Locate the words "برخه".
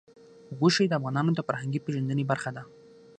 2.31-2.51